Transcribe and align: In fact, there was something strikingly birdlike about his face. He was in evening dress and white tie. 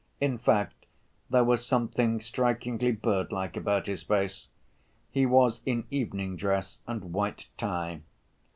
In 0.19 0.39
fact, 0.39 0.87
there 1.29 1.43
was 1.43 1.63
something 1.63 2.19
strikingly 2.21 2.91
birdlike 2.91 3.55
about 3.55 3.85
his 3.85 4.01
face. 4.01 4.47
He 5.11 5.27
was 5.27 5.61
in 5.63 5.83
evening 5.91 6.37
dress 6.37 6.79
and 6.87 7.13
white 7.13 7.49
tie. 7.55 8.01